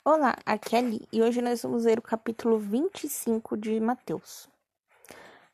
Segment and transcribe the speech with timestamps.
[0.00, 4.48] Olá, aqui é Ali e hoje nós vamos ler o capítulo 25 de Mateus.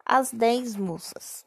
[0.02, 1.44] As dez moças.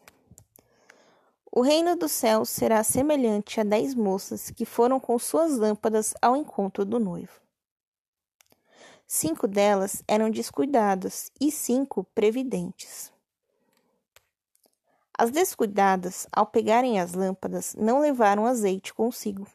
[1.52, 6.36] O reino dos céus será semelhante a dez moças que foram com suas lâmpadas ao
[6.36, 7.42] encontro do noivo.
[9.08, 13.12] Cinco delas eram descuidadas e cinco previdentes.
[15.18, 19.48] As descuidadas, ao pegarem as lâmpadas, não levaram azeite consigo.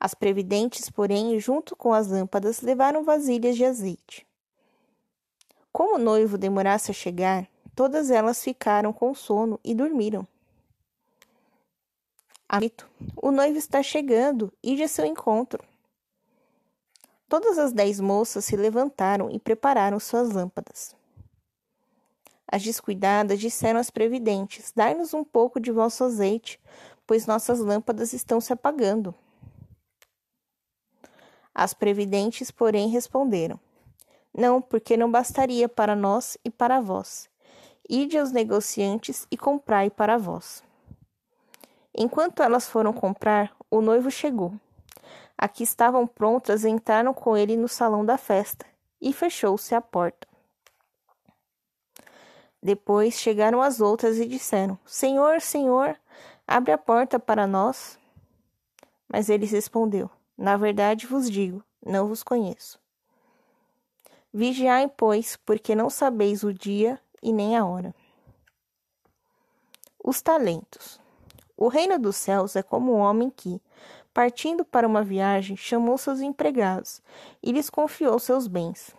[0.00, 4.26] As previdentes, porém, junto com as lâmpadas, levaram vasilhas de azeite.
[5.70, 7.46] Como o noivo demorasse a chegar,
[7.76, 10.26] todas elas ficaram com sono e dormiram.
[12.48, 15.62] Amito, o noivo está chegando, ide a seu encontro.
[17.28, 20.96] Todas as dez moças se levantaram e prepararam suas lâmpadas.
[22.50, 26.58] As descuidadas disseram às previdentes: Dai-nos um pouco de vosso azeite,
[27.06, 29.14] pois nossas lâmpadas estão se apagando.
[31.60, 33.60] As previdentes, porém, responderam:
[34.34, 37.28] Não, porque não bastaria para nós e para vós.
[37.86, 40.64] Ide aos negociantes e comprai para vós.
[41.94, 44.54] Enquanto elas foram comprar, o noivo chegou.
[45.36, 48.64] Aqui estavam prontas, entraram com ele no salão da festa
[48.98, 50.26] e fechou-se a porta.
[52.62, 55.94] Depois chegaram as outras e disseram: Senhor, Senhor,
[56.48, 57.98] abre a porta para nós.
[59.06, 62.80] Mas ele respondeu: na verdade vos digo, não vos conheço.
[64.32, 67.94] Vigiai, pois, porque não sabeis o dia e nem a hora.
[70.02, 70.98] Os talentos.
[71.58, 73.60] O reino dos céus é como um homem que,
[74.14, 77.02] partindo para uma viagem, chamou seus empregados
[77.42, 78.96] e lhes confiou seus bens.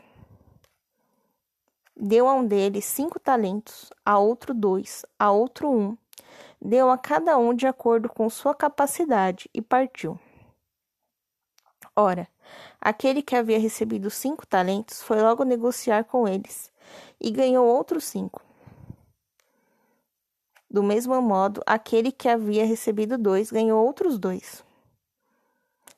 [1.97, 5.97] Deu a um deles cinco talentos, a outro dois, a outro um,
[6.61, 10.19] deu a cada um de acordo com sua capacidade e partiu.
[12.01, 12.27] Ora,
[12.81, 16.71] aquele que havia recebido cinco talentos foi logo negociar com eles
[17.19, 18.41] e ganhou outros cinco.
[20.67, 24.63] Do mesmo modo, aquele que havia recebido dois ganhou outros dois.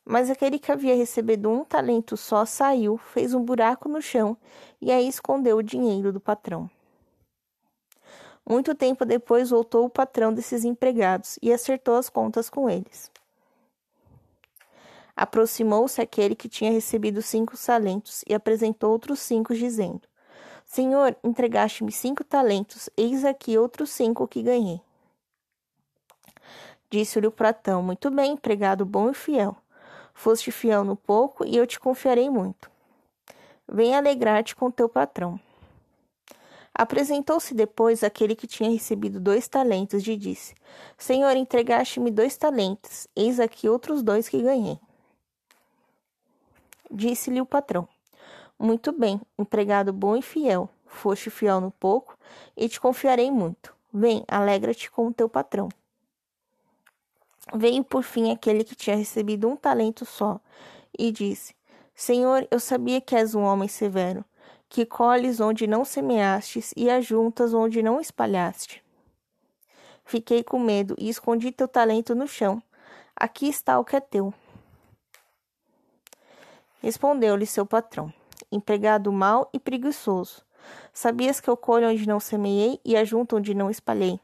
[0.03, 4.35] Mas aquele que havia recebido um talento só saiu, fez um buraco no chão
[4.81, 6.69] e aí escondeu o dinheiro do patrão.
[8.45, 13.12] Muito tempo depois voltou o patrão desses empregados e acertou as contas com eles.
[15.15, 20.01] Aproximou-se aquele que tinha recebido cinco talentos e apresentou outros cinco, dizendo:
[20.65, 24.81] Senhor, entregaste-me cinco talentos, eis aqui outros cinco que ganhei.
[26.89, 29.55] Disse-lhe o pratão: Muito bem, empregado bom e fiel.
[30.15, 32.71] Foste fiel no pouco e eu te confiarei muito.
[33.67, 35.39] Vem alegrar-te com teu patrão.
[36.73, 40.55] Apresentou-se depois aquele que tinha recebido dois talentos e disse:
[40.97, 44.79] Senhor, entregaste-me dois talentos, eis aqui outros dois que ganhei.
[46.95, 47.87] Disse-lhe o patrão:
[48.59, 50.69] Muito bem, empregado bom e fiel.
[50.85, 52.15] Foste fiel no pouco,
[52.55, 53.75] e te confiarei muito.
[53.91, 55.69] Vem, alegra-te com o teu patrão.
[57.55, 60.39] Veio por fim aquele que tinha recebido um talento só,
[60.97, 61.55] e disse:
[61.95, 64.23] Senhor, eu sabia que és um homem severo,
[64.69, 68.83] que colhes onde não semeastes e ajuntas onde não espalhaste.
[70.05, 72.61] Fiquei com medo e escondi teu talento no chão.
[73.15, 74.31] Aqui está o que é teu.
[76.83, 78.13] Respondeu-lhe seu patrão:
[78.51, 80.43] Empregado mau e preguiçoso.
[80.91, 84.19] Sabias que eu colho onde não semeei e ajunto onde não espalhei?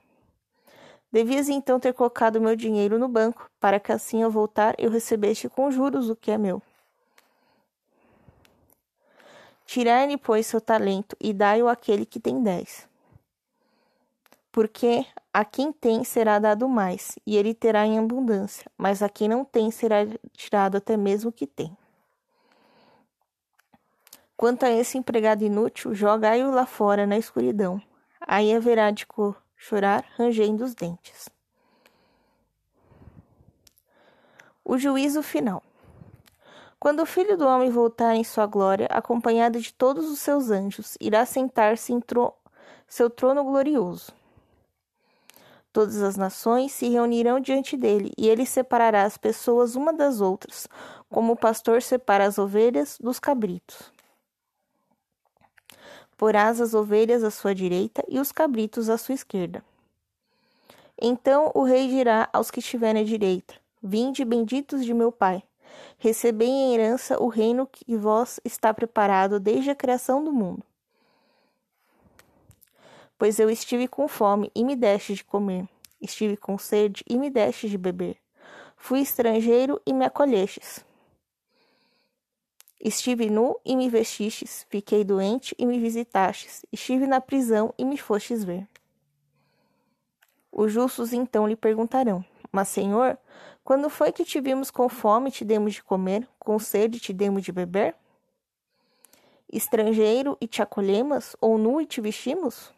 [1.09, 5.47] Devias então ter colocado meu dinheiro no banco, para que assim ao voltar eu recebesse
[5.47, 6.61] com juros o que é meu.
[9.65, 12.87] Tirai-lhe, pois, seu talento e dai-o àquele que tem dez.
[14.51, 19.29] Porque a quem tem será dado mais, e ele terá em abundância, mas a quem
[19.29, 19.99] não tem será
[20.33, 21.78] tirado até mesmo o que tem.
[24.39, 27.81] Quanto a esse empregado inútil, jogai-o lá fora na escuridão.
[28.21, 29.05] Aí haverá de
[29.57, 31.27] chorar, rangendo os dentes.
[34.63, 35.61] O juízo final.
[36.79, 40.95] Quando o filho do homem voltar em sua glória, acompanhado de todos os seus anjos,
[41.01, 42.33] irá sentar-se em tro
[42.87, 44.13] seu trono glorioso.
[45.73, 50.65] Todas as nações se reunirão diante dele, e ele separará as pessoas uma das outras,
[51.09, 53.98] como o pastor separa as ovelhas dos cabritos.
[56.19, 59.63] Porás as ovelhas à sua direita e os cabritos à sua esquerda.
[61.01, 65.41] Então o rei dirá aos que estiverem à direita: Vinde, benditos de meu Pai,
[65.97, 70.61] recebei em herança o reino que vós está preparado desde a criação do mundo.
[73.17, 75.69] Pois eu estive com fome e me deste de comer,
[76.01, 78.17] estive com sede e me deste de beber,
[78.75, 80.83] fui estrangeiro e me acolhestes
[82.81, 87.97] Estive nu e me vestistes, fiquei doente e me visitastes, estive na prisão e me
[87.97, 88.65] fostes ver.
[90.49, 93.17] Os justos então lhe perguntarão: Mas, Senhor,
[93.65, 97.01] quando foi que te vimos com fome e te demos de comer, com sede e
[97.01, 97.93] te demos de beber?
[99.51, 102.71] Estrangeiro e te acolhemos, ou nu e te vestimos?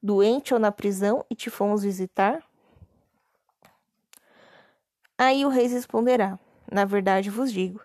[0.00, 2.40] Doente ou na prisão e te fomos visitar?
[5.18, 6.38] Aí o rei responderá:
[6.70, 7.80] Na verdade vos digo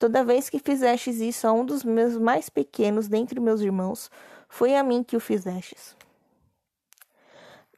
[0.00, 4.10] Toda vez que fizestes isso a um dos meus mais pequenos dentre meus irmãos,
[4.48, 5.94] foi a mim que o fizestes.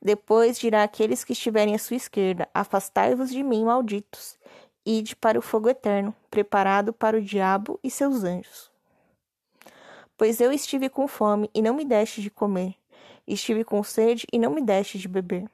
[0.01, 4.39] Depois dirá aqueles que estiverem à sua esquerda: Afastai-vos de mim, malditos,
[4.87, 8.71] ide para o fogo eterno, preparado para o diabo e seus anjos.
[10.17, 12.77] Pois eu estive com fome e não me deste de comer,
[13.27, 15.51] estive com sede e não me deste de beber.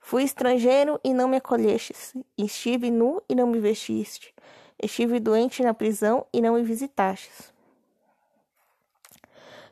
[0.00, 4.34] Fui estrangeiro e não me acolhestes, estive nu e não me vestiste
[4.80, 7.52] Estive doente na prisão e não me visitastes.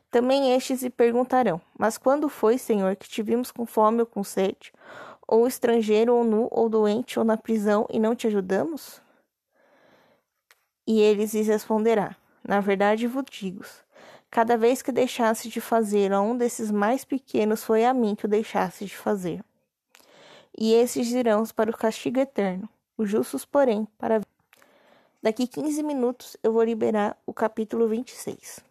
[0.09, 4.23] Também estes lhe perguntarão: Mas quando foi, Senhor, que te vimos com fome ou com
[4.23, 4.73] sede,
[5.27, 9.01] ou estrangeiro, ou nu, ou doente, ou na prisão, e não te ajudamos?
[10.85, 13.63] E eles lhes responderá: Na verdade vos digo,
[14.31, 18.25] cada vez que deixasse de fazer a um desses mais pequenos, foi a mim que
[18.25, 19.43] o deixasse de fazer.
[20.57, 22.67] E esses irão para o castigo eterno,
[22.97, 24.21] os justos, porém, para
[25.21, 28.66] Daqui 15 minutos eu vou liberar o capítulo 26.